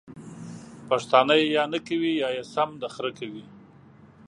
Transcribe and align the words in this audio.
پښتانه 0.89 1.33
ېې 1.39 1.47
یا 1.57 1.63
نکوي 1.73 2.13
یا 2.21 2.29
يې 2.35 2.43
سم 2.53 2.69
د 2.81 2.83
خره 2.93 3.11
کوي! 3.19 3.45